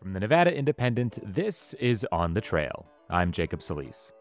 [0.00, 2.86] From the Nevada Independent, this is On the Trail.
[3.10, 4.12] I'm Jacob Solis.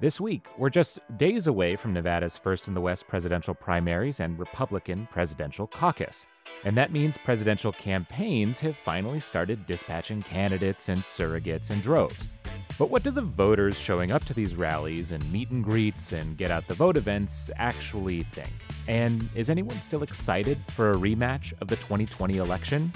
[0.00, 4.38] This week, we're just days away from Nevada's first in the West presidential primaries and
[4.38, 6.24] Republican presidential caucus.
[6.64, 12.30] And that means presidential campaigns have finally started dispatching candidates and surrogates in droves.
[12.78, 16.38] But what do the voters showing up to these rallies and meet and greets and
[16.38, 18.52] get out the vote events actually think?
[18.88, 22.90] And is anyone still excited for a rematch of the 2020 election?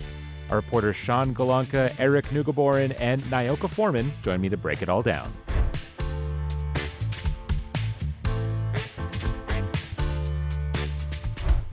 [0.51, 5.03] Our reporters Sean Golonka, Eric Neugeboren, and Naoka Foreman join me to break it all
[5.03, 5.33] down.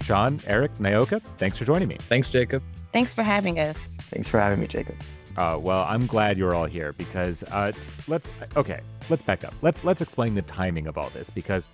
[0.01, 1.97] Sean, Eric, Naoka, thanks for joining me.
[2.07, 2.63] Thanks, Jacob.
[2.93, 3.97] Thanks for having us.
[4.09, 4.95] Thanks for having me, Jacob.
[5.35, 7.71] Uh, well, I'm glad you're all here because uh,
[8.07, 9.53] let's okay, let's back up.
[9.61, 11.69] Let's let's explain the timing of all this because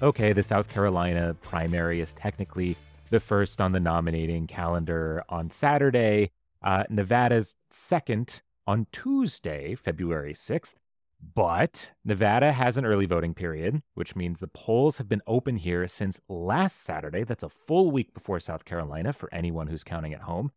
[0.00, 2.76] okay, the South Carolina primary is technically
[3.10, 6.30] the first on the nominating calendar on Saturday,
[6.64, 10.74] uh, Nevada's second on Tuesday, February 6th.
[11.34, 15.88] But Nevada has an early voting period, which means the polls have been open here
[15.88, 17.24] since last Saturday.
[17.24, 20.50] That's a full week before South Carolina for anyone who's counting at home.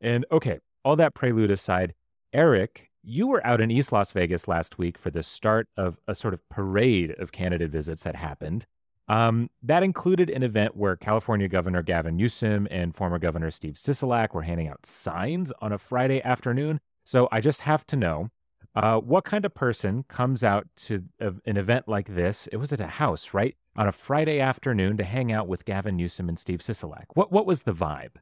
[0.00, 1.94] And okay, all that prelude aside,
[2.32, 6.14] Eric, you were out in East Las Vegas last week for the start of a
[6.14, 8.66] sort of parade of candidate visits that happened.
[9.08, 14.34] Um, that included an event where California Governor Gavin Newsom and former Governor Steve Sisolak
[14.34, 16.80] were handing out signs on a Friday afternoon.
[17.04, 18.28] So I just have to know
[18.74, 22.46] uh, what kind of person comes out to a, an event like this?
[22.48, 23.56] It was at a house, right?
[23.76, 27.06] On a Friday afternoon to hang out with Gavin Newsom and Steve Sisolak.
[27.14, 28.16] What, what was the vibe?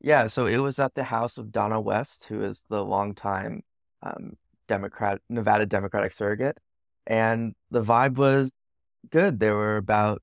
[0.00, 3.62] Yeah, so it was at the house of Donna West, who is the longtime
[4.02, 4.36] um,
[4.68, 6.58] Democrat, Nevada Democratic surrogate.
[7.06, 8.50] And the vibe was
[9.10, 9.40] good.
[9.40, 10.22] There were about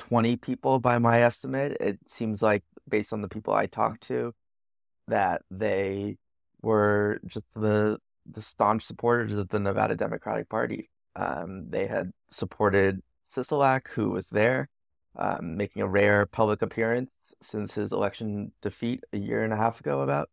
[0.00, 1.76] 20 people by my estimate.
[1.78, 4.34] It seems like, based on the people I talked to,
[5.08, 6.16] that they
[6.62, 10.90] were just the the staunch supporters of the Nevada Democratic Party.
[11.16, 13.02] Um, they had supported
[13.34, 14.68] Sisolak, who was there,
[15.16, 19.80] um, making a rare public appearance since his election defeat a year and a half
[19.80, 20.30] ago, about.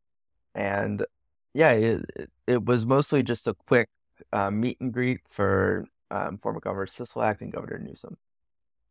[0.56, 1.06] And
[1.54, 3.90] yeah, it, it was mostly just a quick
[4.32, 8.18] uh, meet and greet for um, former Governor Sisolak and Governor Newsom.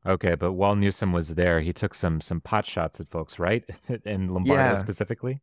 [0.06, 3.64] Okay, but while Newsom was there, he took some some pot shots at folks, right?
[4.04, 4.74] In Lombardo yeah.
[4.74, 5.40] specifically.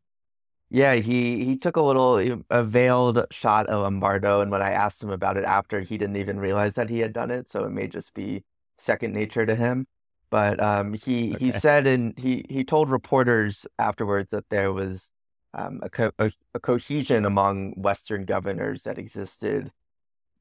[0.70, 5.04] Yeah, he he took a little a veiled shot of Lombardo, and when I asked
[5.04, 7.50] him about it after, he didn't even realize that he had done it.
[7.50, 8.44] So it may just be
[8.78, 9.86] second nature to him.
[10.30, 11.46] But um, he okay.
[11.46, 15.12] he said and he he told reporters afterwards that there was
[15.54, 19.72] um, a, co- a, a cohesion among Western governors that existed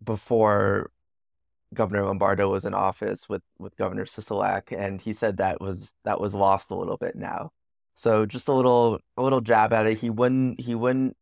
[0.03, 0.91] before
[1.75, 6.21] Governor Lombardo was in office with with Governor Sisolak, and he said that was that
[6.21, 7.51] was lost a little bit now.
[7.95, 10.01] So just a little a little jab at it.
[10.01, 11.17] He wouldn't he wouldn't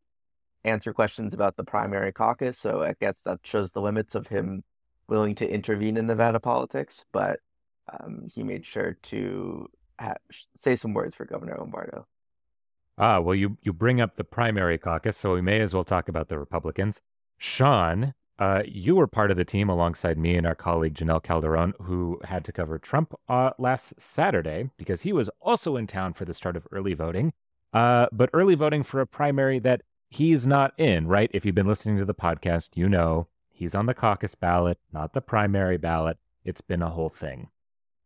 [0.65, 4.63] answer questions about the primary caucus, so I guess that shows the limits of him
[5.09, 7.05] willing to intervene in Nevada politics.
[7.13, 7.41] But
[7.93, 9.69] um, he made sure to
[9.99, 10.15] ha-
[10.55, 12.07] say some words for Governor Lombardo.
[12.99, 16.09] Ah, well, you you bring up the primary caucus, so we may as well talk
[16.09, 17.01] about the Republicans.
[17.39, 21.75] Sean, uh, you were part of the team alongside me and our colleague Jannelle Calderon,
[21.83, 26.25] who had to cover Trump uh, last Saturday because he was also in town for
[26.25, 27.35] the start of early voting.
[27.75, 31.31] Uh, but early voting for a primary that he's not in, right?
[31.35, 35.13] If you've been listening to the podcast, you know he's on the caucus ballot, not
[35.13, 36.17] the primary ballot.
[36.43, 37.49] It's been a whole thing.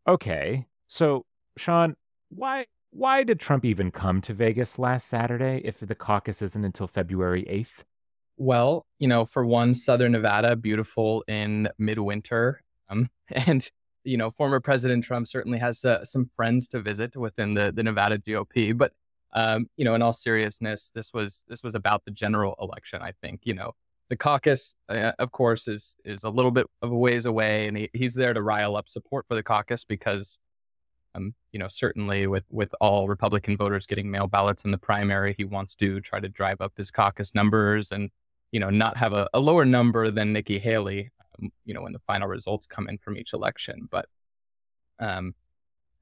[0.07, 1.25] Okay, so
[1.57, 1.95] Sean,
[2.29, 6.89] why why did Trump even come to Vegas last Saturday if the caucus isn't until
[6.89, 7.85] February eighth?
[8.37, 12.63] Well, you know, for one, Southern Nevada, beautiful in midwinter.
[12.89, 13.69] Um, and,
[14.03, 17.83] you know, former President Trump certainly has uh, some friends to visit within the, the
[17.83, 18.77] Nevada GOP.
[18.77, 18.93] But,
[19.33, 23.03] um, you know, in all seriousness, this was this was about the general election.
[23.03, 23.73] I think, you know,
[24.09, 27.77] the caucus, uh, of course, is is a little bit of a ways away, and
[27.77, 30.39] he, he's there to rile up support for the caucus because
[31.15, 35.35] um, you know, certainly with with all Republican voters getting mail ballots in the primary,
[35.37, 38.11] he wants to try to drive up his caucus numbers and
[38.55, 41.11] you know, not have a, a lower number than Nikki Haley,
[41.43, 43.89] um, you know, when the final results come in from each election.
[43.91, 44.07] But
[45.01, 45.35] um,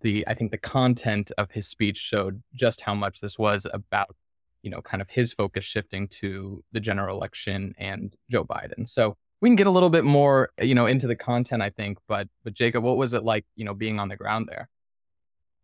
[0.02, 4.14] the I think the content of his speech showed just how much this was about,
[4.60, 8.86] you know, kind of his focus shifting to the general election and Joe Biden.
[8.86, 11.96] So we can get a little bit more, you know, into the content, I think.
[12.06, 14.68] But but Jacob, what was it like, you know, being on the ground there?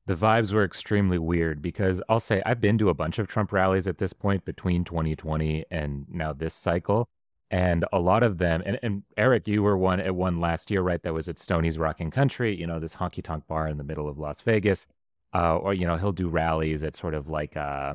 [0.08, 3.52] The vibes were extremely weird because I'll say I've been to a bunch of Trump
[3.52, 7.10] rallies at this point between 2020 and now this cycle.
[7.50, 10.80] And a lot of them, and, and Eric, you were one at one last year,
[10.80, 11.02] right?
[11.02, 14.08] That was at Stoney's Rockin' Country, you know, this honky tonk bar in the middle
[14.08, 14.86] of Las Vegas.
[15.34, 17.94] Uh, or, you know, he'll do rallies at sort of like, uh,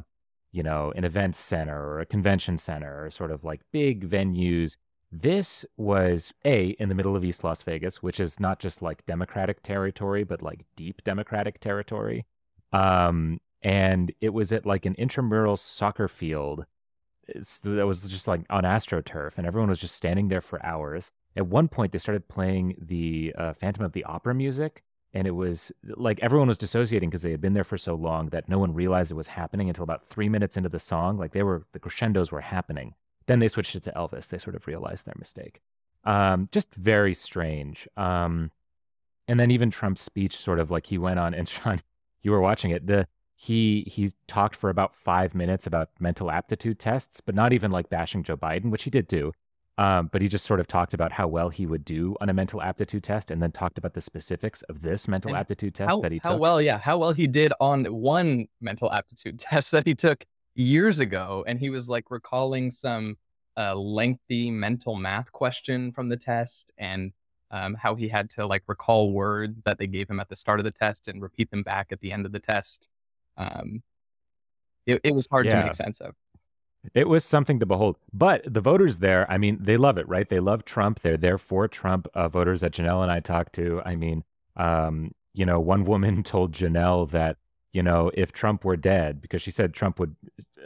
[0.52, 4.78] you know, an event center or a convention center or sort of like big venues.
[5.16, 9.06] This was A, in the middle of East Las Vegas, which is not just like
[9.06, 12.26] Democratic territory, but like deep Democratic territory.
[12.72, 16.66] Um, and it was at like an intramural soccer field
[17.28, 21.12] that was just like on AstroTurf, and everyone was just standing there for hours.
[21.36, 24.82] At one point, they started playing the uh, Phantom of the Opera music,
[25.14, 28.30] and it was like everyone was dissociating because they had been there for so long
[28.30, 31.20] that no one realized it was happening until about three minutes into the song.
[31.20, 32.96] Like they were, the crescendos were happening.
[33.28, 34.30] Then they switched it to Elvis.
[34.30, 35.62] They sort of realized their mistake.
[36.04, 37.88] Um, just very strange.
[37.96, 38.52] Um,
[39.28, 41.82] and then even Trump's speech, sort of like he went on, and Sean,
[42.22, 42.88] you were watching it.
[42.88, 47.72] The he he talked for about five minutes about mental aptitude tests, but not even
[47.72, 49.34] like bashing Joe Biden, which he did do.
[49.76, 52.34] Um, but he just sort of talked about how well he would do on a
[52.34, 55.90] mental aptitude test, and then talked about the specifics of this mental and aptitude test
[55.90, 56.40] how, that he how took.
[56.40, 61.00] well, yeah, how well he did on one mental aptitude test that he took years
[61.00, 63.18] ago, and he was like recalling some
[63.58, 67.12] uh, lengthy mental math question from the test, and
[67.52, 70.60] um, how he had to like recall words that they gave him at the start
[70.60, 72.90] of the test and repeat them back at the end of the test.
[73.38, 73.84] Um,
[74.86, 75.60] it, it was hard yeah.
[75.60, 76.16] to make sense of.
[76.94, 77.98] It was something to behold.
[78.12, 80.28] But the voters there, I mean, they love it, right?
[80.28, 81.00] They love Trump.
[81.00, 82.08] They're there for Trump.
[82.14, 83.82] Uh, voters that Jannelle and I talked to.
[83.86, 84.24] I mean,
[84.58, 87.38] um, you know, one woman told Jannelle that,
[87.74, 90.16] you know, if Trump were dead, because she said Trump would,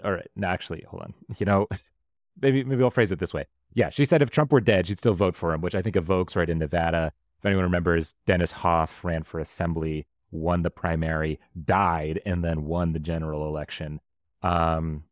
[0.04, 1.14] all right, no, actually, hold on.
[1.40, 1.68] You know,
[2.42, 3.46] maybe maybe I'll phrase it this way.
[3.74, 5.96] Yeah, she said if Trump were dead, she'd still vote for him, which I think
[5.96, 7.14] evokes right in Nevada.
[7.40, 12.94] If anyone remembers, Dennis Hof ran for assembly, won the primary, died, and then won
[12.94, 14.02] the general election.
[14.42, 15.04] Um,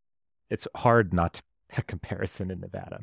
[0.50, 1.42] it's hard not to
[1.78, 3.02] a comparison in Nevada.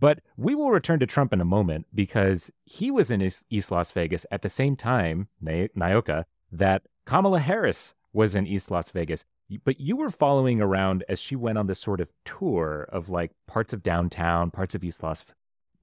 [0.00, 3.92] But we will return to Trump in a moment because he was in East Las
[3.92, 9.24] Vegas at the same time, Naoka, that Kamala Harris was in East Las Vegas.
[9.64, 13.32] But you were following around as she went on this sort of tour of like
[13.46, 15.24] parts of downtown, parts of East Las,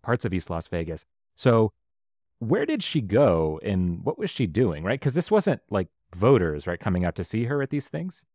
[0.01, 1.05] parts of East Las Vegas.
[1.35, 1.71] So,
[2.39, 4.83] where did she go, and what was she doing?
[4.83, 8.25] Right, because this wasn't like voters, right, coming out to see her at these things.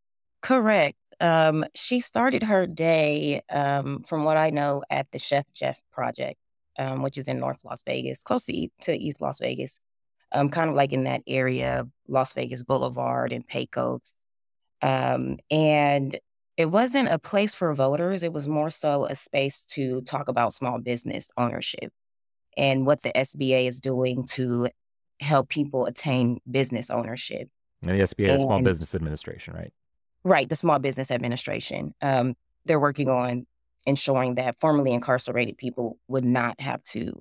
[0.42, 0.96] Correct.
[1.20, 6.38] Um, she started her day, um, from what I know, at the Chef Jeff Project,
[6.78, 9.80] um, which is in North Las Vegas, close to, to East Las Vegas,
[10.34, 14.14] um, kind of like in that area, Las Vegas Boulevard and Pecos.
[14.82, 16.18] Um, and
[16.56, 20.52] it wasn't a place for voters, it was more so a space to talk about
[20.52, 21.92] small business ownership
[22.56, 24.68] and what the SBA is doing to
[25.20, 27.48] help people attain business ownership.
[27.82, 29.72] And the SBA is Small Business Administration, right?
[30.22, 31.94] Right, the Small Business Administration.
[32.00, 32.34] Um,
[32.64, 33.46] they're working on
[33.86, 37.20] ensuring that formerly incarcerated people would not have to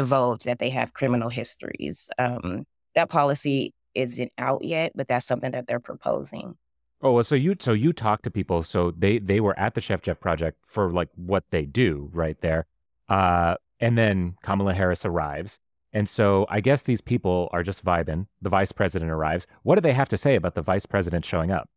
[0.00, 2.08] divulge that they have criminal histories.
[2.18, 2.64] Um,
[2.94, 6.56] that policy isn't out yet, but that's something that they're proposing.
[7.02, 8.62] Oh, well, so you so you talk to people.
[8.62, 12.38] So they they were at the Chef Jeff project for like what they do right
[12.40, 12.66] there,
[13.08, 15.60] uh, and then Kamala Harris arrives,
[15.92, 18.26] and so I guess these people are just vibing.
[18.42, 19.46] The vice president arrives.
[19.62, 21.68] What do they have to say about the vice president showing up?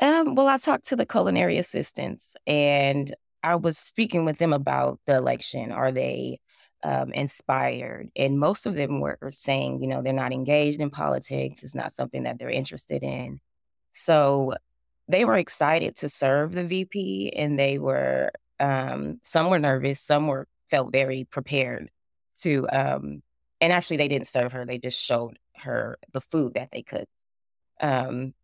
[0.00, 5.00] Um, well, I talked to the culinary assistants and I was speaking with them about
[5.06, 5.70] the election.
[5.70, 6.40] Are they
[6.82, 8.10] um, inspired?
[8.16, 11.62] And most of them were saying, you know, they're not engaged in politics.
[11.62, 13.40] It's not something that they're interested in.
[13.92, 14.54] So
[15.08, 18.30] they were excited to serve the VP and they were,
[18.60, 21.90] um, some were nervous, some were felt very prepared
[22.40, 23.22] to, um,
[23.60, 24.64] and actually they didn't serve her.
[24.64, 27.06] They just showed her the food that they cooked.
[27.80, 28.34] Um,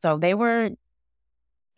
[0.00, 0.70] so they were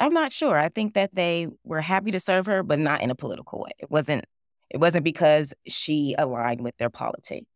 [0.01, 0.57] I'm not sure.
[0.57, 3.73] I think that they were happy to serve her, but not in a political way.
[3.79, 4.27] It wasn't
[4.71, 7.47] it wasn't because she aligned with their politics.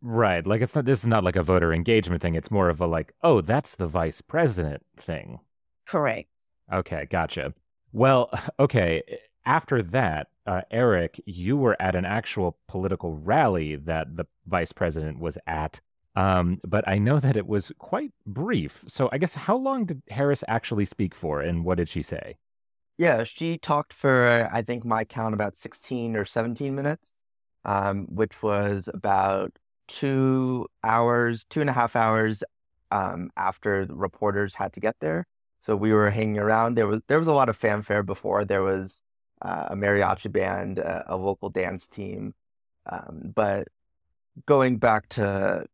[0.00, 0.44] Right.
[0.46, 2.34] Like it's not this is not like a voter engagement thing.
[2.34, 5.38] It's more of a like, oh, that's the vice president thing.
[5.86, 6.28] Correct.
[6.72, 7.54] Okay, gotcha.
[7.92, 9.02] Well, okay.
[9.44, 15.18] After that, uh, Eric, you were at an actual political rally that the vice president
[15.18, 15.80] was at
[16.14, 18.84] um, but I know that it was quite brief.
[18.86, 22.36] So I guess how long did Harris actually speak for and what did she say?
[22.98, 27.16] Yeah, she talked for, I think my count, about 16 or 17 minutes,
[27.64, 29.58] um, which was about
[29.88, 32.44] two hours, two and a half hours
[32.90, 35.26] um, after the reporters had to get there.
[35.62, 36.76] So we were hanging around.
[36.76, 38.44] There was there was a lot of fanfare before.
[38.44, 39.00] There was
[39.40, 42.34] uh, a mariachi band, uh, a local dance team,
[42.86, 43.68] um, but
[44.46, 45.66] going back to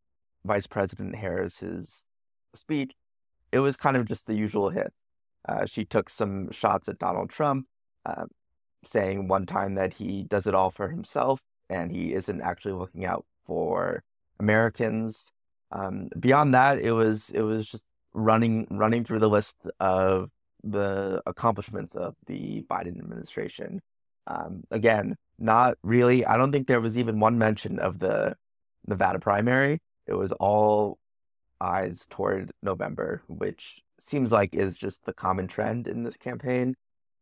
[0.45, 2.05] Vice President Harris's
[2.55, 2.93] speech,
[3.53, 4.93] it was kind of just the usual hit.
[5.49, 7.67] Uh, she took some shots at Donald Trump,
[8.05, 8.27] uh,
[8.85, 11.41] saying one time that he does it all for himself
[11.71, 14.03] and he isn't actually looking out for
[14.41, 15.33] Americans.
[15.71, 20.31] Um, beyond that, it was it was just running running through the list of
[20.65, 23.81] the accomplishments of the Biden administration.
[24.27, 26.25] Um, again, not really.
[26.25, 28.37] I don't think there was even one mention of the
[28.87, 29.79] Nevada primary.
[30.07, 30.99] It was all
[31.61, 36.75] eyes toward November, which seems like is just the common trend in this campaign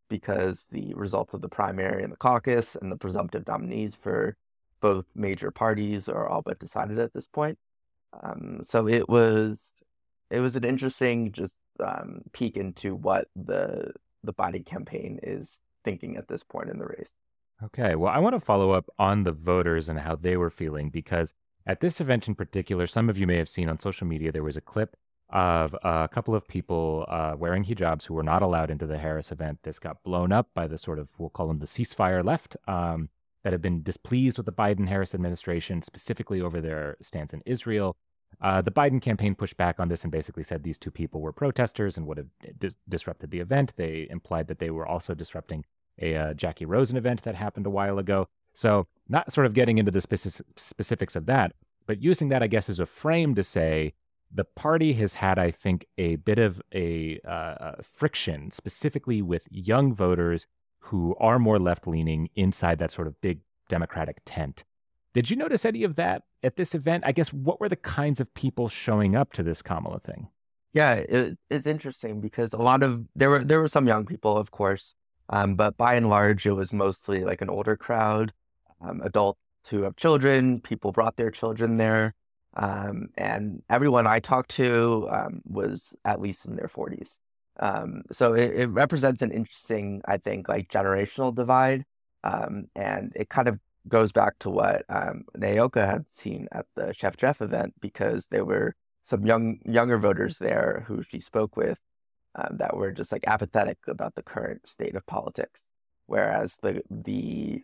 [0.09, 4.37] because the results of the primary and the caucus and the presumptive nominees for
[4.81, 7.59] both major parties are all but decided at this point.
[8.23, 9.73] Um, so it was
[10.31, 13.93] it was an interesting just um, peek into what the
[14.23, 17.15] the Biden campaign is thinking at this point in the race.
[17.63, 20.91] Okay, well, I want to follow up on the voters and how they were feeling
[20.91, 21.33] because
[21.67, 24.43] at this event in particular, some of you may have seen on social media there
[24.43, 24.97] was a clip
[25.31, 29.33] of a couple of people uh, wearing hijabs who were not allowed into the Harris
[29.33, 29.59] event.
[29.63, 33.09] This got blown up by the sort of, we'll call them the ceasefire left, um,
[33.43, 37.97] that have been displeased with the Biden Harris administration, specifically over their stance in Israel.
[38.41, 41.33] Uh, the Biden campaign pushed back on this and basically said these two people were
[41.33, 42.29] protesters and would have
[42.59, 43.73] dis- disrupted the event.
[43.77, 45.65] They implied that they were also disrupting
[46.01, 48.29] a uh, Jackie Rosen event that happened a while ago.
[48.53, 51.53] So, not sort of getting into the specifics of that,
[51.87, 53.95] but using that, I guess, as a frame to say
[54.33, 59.95] the party has had, I think, a bit of a uh, friction, specifically with young
[59.95, 60.47] voters
[60.81, 64.65] who are more left leaning inside that sort of big Democratic tent.
[65.13, 67.05] Did you notice any of that at this event?
[67.07, 70.29] I guess what were the kinds of people showing up to this Kamala thing?
[70.73, 74.37] Yeah, it, it's interesting because a lot of there were there were some young people,
[74.37, 74.95] of course,
[75.31, 78.35] um, but by and large, it was mostly like an older crowd,
[78.83, 79.41] um, adults
[79.71, 80.61] who have children.
[80.61, 82.15] People brought their children there,
[82.57, 87.21] um, and everyone I talked to um, was at least in their forties.
[87.61, 91.85] Um, so it, it, represents an interesting, I think, like generational divide,
[92.25, 93.59] um, and it kind of
[93.89, 98.45] goes back to what um, Naoka had seen at the Chef Jeff event because there
[98.45, 101.79] were some young younger voters there who she spoke with
[102.35, 105.71] um, that were just like apathetic about the current state of politics,
[106.07, 107.63] whereas the the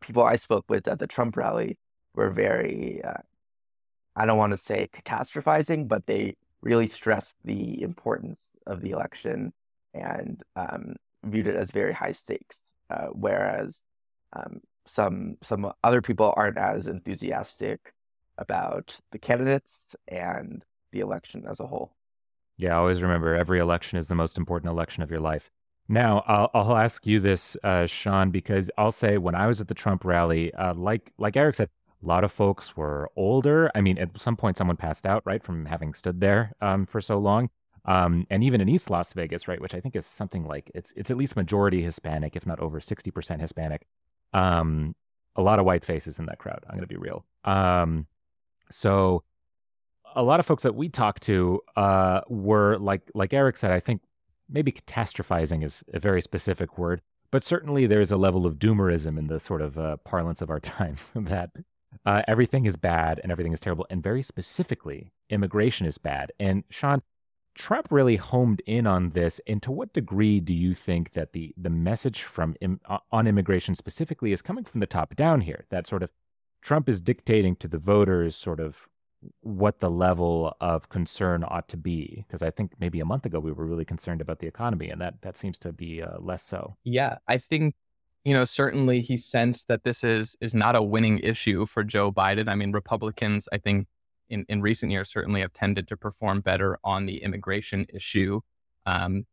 [0.00, 1.78] people I spoke with at the Trump rally
[2.14, 3.22] were very uh,
[4.16, 9.52] I don't want to say catastrophizing, but they really stressed the importance of the election
[9.94, 12.60] and um, viewed it as very high stakes.
[12.88, 13.82] Uh, whereas
[14.32, 17.92] um, some some other people aren't as enthusiastic
[18.38, 21.92] about the candidates and the election as a whole.
[22.56, 25.50] Yeah, always remember every election is the most important election of your life.
[25.88, 29.68] Now, I'll, I'll ask you this, uh, Sean, because I'll say when I was at
[29.68, 31.70] the Trump rally, uh, like like Eric said,
[32.02, 33.70] a lot of folks were older.
[33.74, 37.00] I mean, at some point, someone passed out, right, from having stood there um, for
[37.00, 37.50] so long.
[37.86, 40.92] Um, and even in East Las Vegas, right, which I think is something like it's
[40.96, 43.86] it's at least majority Hispanic, if not over sixty percent Hispanic.
[44.32, 44.94] Um,
[45.36, 46.64] a lot of white faces in that crowd.
[46.66, 47.24] I'm going to be real.
[47.44, 48.06] Um,
[48.70, 49.22] so
[50.14, 53.70] a lot of folks that we talked to uh, were like like Eric said.
[53.70, 54.02] I think
[54.48, 59.28] maybe catastrophizing is a very specific word, but certainly there's a level of doomerism in
[59.28, 61.50] the sort of uh, parlance of our times that
[62.04, 66.32] uh, everything is bad and everything is terrible, and very specifically, immigration is bad.
[66.38, 67.02] And Sean,
[67.54, 69.40] Trump really homed in on this.
[69.46, 73.74] And to what degree do you think that the the message from Im, on immigration
[73.74, 75.64] specifically is coming from the top down here?
[75.70, 76.10] That sort of
[76.62, 78.88] Trump is dictating to the voters sort of
[79.40, 83.40] what the level of concern ought to be because i think maybe a month ago
[83.40, 86.42] we were really concerned about the economy and that that seems to be uh, less
[86.42, 87.74] so yeah i think
[88.26, 92.12] you know certainly he sensed that this is is not a winning issue for joe
[92.12, 93.86] biden i mean republicans i think
[94.28, 98.40] in, in recent years certainly have tended to perform better on the immigration issue.
[98.84, 99.24] Um,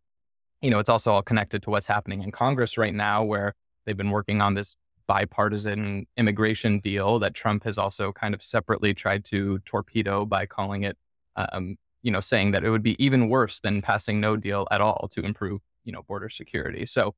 [0.62, 3.54] you know, it's also all connected to what's happening in Congress right now, where
[3.86, 4.76] they've been working on this
[5.08, 10.84] bipartisan immigration deal that Trump has also kind of separately tried to torpedo by calling
[10.84, 10.98] it,
[11.36, 14.80] um, you know, saying that it would be even worse than passing no deal at
[14.80, 16.86] all to improve, you know, border security.
[16.86, 17.14] So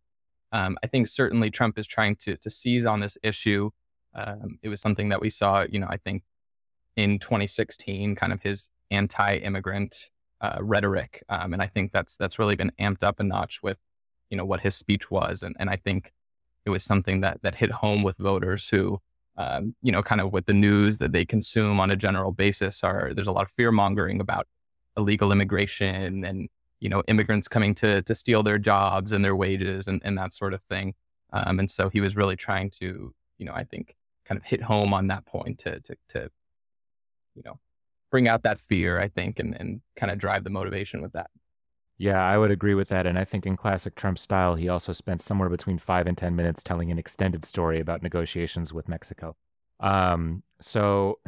[0.51, 3.71] um, I think certainly Trump is trying to to seize on this issue.
[4.13, 6.23] Um, it was something that we saw, you know, I think
[6.95, 10.09] in 2016, kind of his anti-immigrant
[10.39, 13.79] uh, rhetoric, um, and I think that's that's really been amped up a notch with,
[14.29, 16.13] you know, what his speech was, and and I think
[16.65, 18.99] it was something that that hit home with voters who,
[19.37, 22.83] um, you know, kind of with the news that they consume on a general basis
[22.83, 24.47] are there's a lot of fear mongering about
[24.97, 29.87] illegal immigration and you know immigrants coming to to steal their jobs and their wages
[29.87, 30.93] and, and that sort of thing.
[31.33, 34.61] Um, and so he was really trying to, you know, I think kind of hit
[34.61, 36.29] home on that point to to to
[37.35, 37.59] you know,
[38.09, 41.29] bring out that fear, I think, and, and kind of drive the motivation with that.
[41.97, 43.05] Yeah, I would agree with that.
[43.05, 46.35] And I think in classic Trump style, he also spent somewhere between five and 10
[46.35, 49.35] minutes telling an extended story about negotiations with Mexico.
[49.79, 51.19] Um, so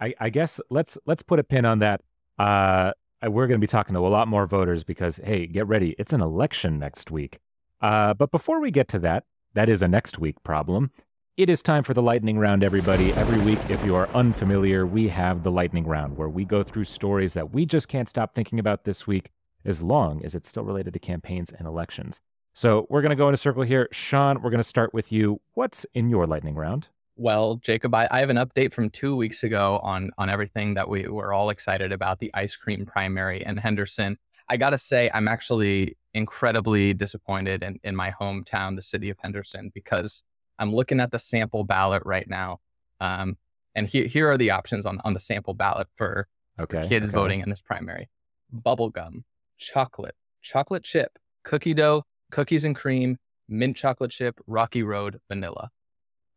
[0.00, 2.00] I, I, guess let's let's put a pin on that.
[2.38, 2.92] Uh,
[3.28, 5.94] we're going to be talking to a lot more voters because, hey, get ready.
[5.98, 7.38] It's an election next week.
[7.80, 10.90] Uh, but before we get to that, that is a next week problem.
[11.36, 13.12] It is time for the lightning round, everybody.
[13.12, 16.84] Every week, if you are unfamiliar, we have the lightning round where we go through
[16.84, 19.30] stories that we just can't stop thinking about this week
[19.64, 22.20] as long as it's still related to campaigns and elections.
[22.52, 23.88] So we're going to go in a circle here.
[23.90, 25.40] Sean, we're going to start with you.
[25.54, 26.86] What's in your lightning round?
[27.16, 30.88] Well, Jacob, I, I have an update from two weeks ago on on everything that
[30.88, 34.18] we were all excited about the ice cream primary in Henderson.
[34.48, 39.70] I gotta say, I'm actually incredibly disappointed in, in my hometown, the city of Henderson,
[39.74, 40.22] because
[40.58, 42.60] I'm looking at the sample ballot right now.
[43.00, 43.36] Um,
[43.74, 46.26] and here here are the options on, on the sample ballot for,
[46.58, 47.14] okay, kids okay.
[47.14, 48.08] voting in this primary.
[48.52, 49.22] Bubblegum,
[49.56, 53.18] chocolate, chocolate chip, cookie dough, cookies and cream,
[53.48, 55.70] mint chocolate chip, rocky road, vanilla.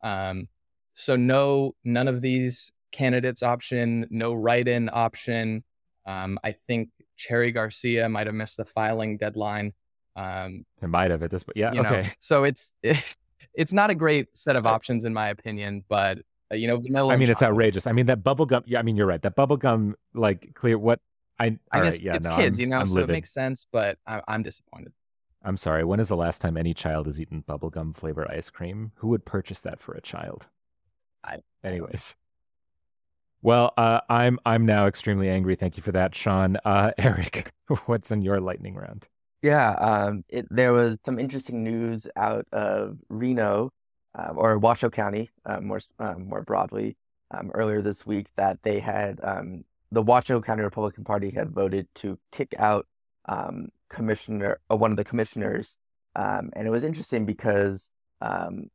[0.03, 0.47] Um,
[0.97, 5.63] so no, none of these candidates option, no write-in option.
[6.07, 9.73] Um, I think Cherry Garcia might have missed the filing deadline.
[10.15, 11.55] Um, it might have at this, point.
[11.55, 12.13] yeah, you know, okay.
[12.19, 12.97] so it's it,
[13.53, 16.17] it's not a great set of options in my opinion, but
[16.51, 17.13] uh, you know, vanilla.
[17.13, 17.51] I mean, it's chocolate.
[17.51, 17.85] outrageous.
[17.85, 18.63] I mean, that bubblegum.
[18.65, 19.21] Yeah, I mean, you're right.
[19.21, 20.79] That bubblegum, like, clear.
[20.79, 20.99] What
[21.39, 23.11] I, I guess right, yeah, it's no, kids, I'm, you know, I'm so livid.
[23.11, 24.93] it makes sense, but I, I'm disappointed.
[25.43, 25.83] I'm sorry.
[25.83, 28.93] When is the last time any child has eaten bubblegum flavor ice cream?
[28.95, 30.47] Who would purchase that for a child?
[31.23, 32.15] I- Anyways.
[33.41, 35.55] Well, uh, I'm I'm now extremely angry.
[35.55, 36.57] Thank you for that, Sean.
[36.65, 37.51] Uh, Eric,
[37.85, 39.07] what's in your lightning round?
[39.41, 43.71] Yeah, um, it, there was some interesting news out of Reno,
[44.15, 46.97] um, or Washoe County, uh, more um, more broadly,
[47.31, 51.87] um, earlier this week that they had um, the Washoe County Republican Party had voted
[51.95, 52.87] to kick out
[53.29, 55.77] um, commissioner uh, one of the commissioners,
[56.15, 58.69] um, and it was interesting because um,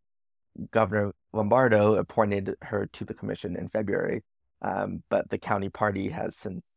[0.71, 4.23] Governor Lombardo appointed her to the commission in February,
[4.61, 6.75] um, but the county party has since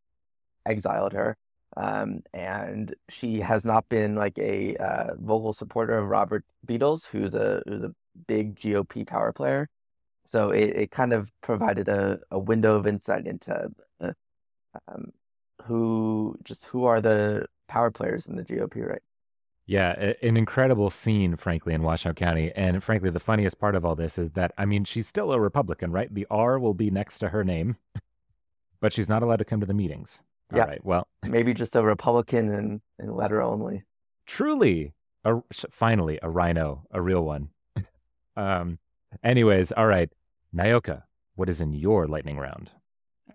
[0.65, 1.37] exiled her
[1.77, 7.35] um, and she has not been like a uh, vocal supporter of Robert Beadles, who's
[7.35, 7.93] a who's a
[8.27, 9.67] big GOP power player.
[10.25, 14.13] So it, it kind of provided a, a window of insight into uh,
[14.87, 15.11] um,
[15.65, 19.01] who just who are the power players in the GOP right
[19.67, 22.51] Yeah, a- an incredible scene, frankly, in Washoe County.
[22.55, 25.39] And frankly, the funniest part of all this is that, I mean, she's still a
[25.39, 26.13] Republican, right?
[26.13, 27.77] The R will be next to her name,
[28.81, 30.21] but she's not allowed to come to the meetings.
[30.51, 30.65] All Yeah.
[30.65, 30.85] right.
[30.85, 33.83] Well, Maybe just a Republican and, and letter only.
[34.27, 37.49] truly, a, finally, a rhino, a real one.
[38.35, 38.79] um.
[39.23, 40.09] Anyways, all right.
[40.53, 41.03] Naoka,
[41.35, 42.69] what is in your lightning round?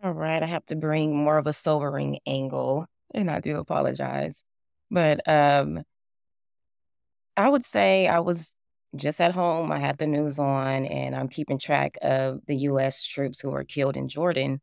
[0.05, 4.45] All right, I have to bring more of a sobering angle, and I do apologize.
[4.91, 5.83] But um,
[7.41, 8.55] I would say I was
[8.97, 9.73] just at home.
[9.73, 13.05] I had the news on, and I'm keeping track of the U.S.
[13.07, 14.61] troops who were killed in Jordan,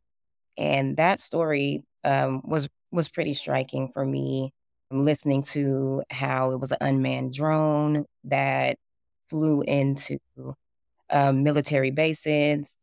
[0.56, 4.52] and that story um, was was pretty striking for me.
[4.90, 8.78] I'm listening to how it was an unmanned drone that
[9.28, 10.18] flew into
[11.10, 12.76] um, military bases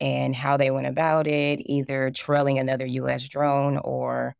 [0.00, 4.34] and how they went about it, either trailing another US drone or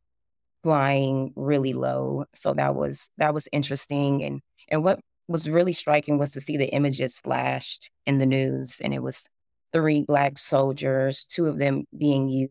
[0.63, 2.25] flying really low.
[2.35, 6.57] So that was that was interesting and and what was really striking was to see
[6.57, 9.27] the images flashed in the news and it was
[9.73, 12.51] three black soldiers, two of them being youth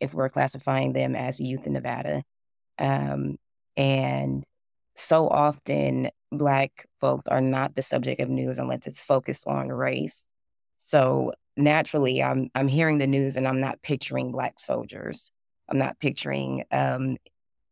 [0.00, 2.22] if we're classifying them as youth in Nevada.
[2.78, 3.36] Um,
[3.76, 4.44] and
[4.94, 10.28] so often black folks are not the subject of news unless it's focused on race.
[10.78, 15.30] So naturally I'm I'm hearing the news and I'm not picturing black soldiers.
[15.68, 17.16] I'm not picturing um,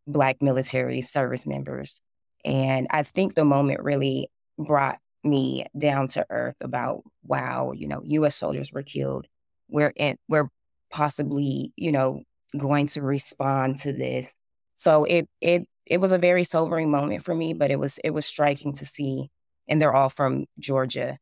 [0.07, 2.01] black military service members.
[2.45, 8.03] And I think the moment really brought me down to earth about wow, you know,
[8.05, 9.27] US soldiers were killed.
[9.69, 10.49] We're in we're
[10.91, 12.23] possibly, you know,
[12.57, 14.35] going to respond to this.
[14.75, 18.11] So it it it was a very sobering moment for me, but it was it
[18.11, 19.31] was striking to see
[19.71, 21.19] and they're all from Georgia.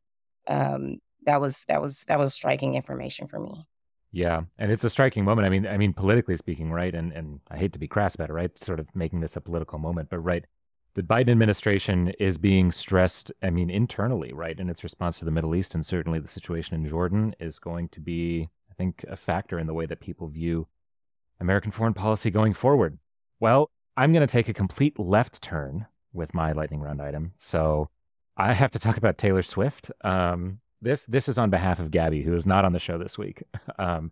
[0.47, 3.65] Um, that was that was that was striking information for me.
[4.11, 5.45] Yeah, and it's a striking moment.
[5.45, 6.93] I mean, I mean, politically speaking, right?
[6.93, 8.57] And and I hate to be crass about it, right?
[8.57, 10.45] Sort of making this a political moment, but right,
[10.95, 13.31] the Biden administration is being stressed.
[13.43, 16.75] I mean, internally, right, in its response to the Middle East, and certainly the situation
[16.75, 20.27] in Jordan is going to be, I think, a factor in the way that people
[20.27, 20.67] view
[21.39, 22.97] American foreign policy going forward.
[23.39, 27.33] Well, I'm going to take a complete left turn with my lightning round item.
[27.37, 27.89] So
[28.35, 29.91] I have to talk about Taylor Swift.
[30.03, 33.17] Um, this this is on behalf of Gabby, who is not on the show this
[33.17, 33.43] week.
[33.77, 34.11] Um,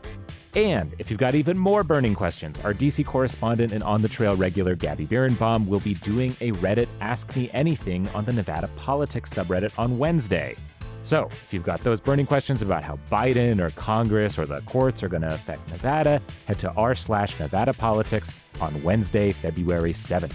[0.55, 4.37] and if you've got even more burning questions, our DC correspondent and on the trail
[4.37, 9.33] regular Gabby Birenbaum will be doing a Reddit Ask Me Anything on the Nevada Politics
[9.33, 10.55] subreddit on Wednesday.
[11.03, 15.03] So, if you've got those burning questions about how Biden or Congress or the courts
[15.03, 20.35] are going to affect Nevada, head to r slash Nevada Politics on Wednesday, February 7th.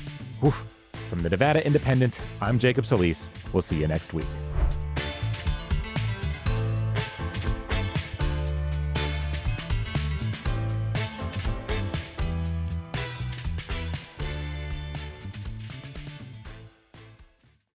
[1.09, 3.29] From the Nevada Independent, I'm Jacob Solis.
[3.53, 4.25] We'll see you next week.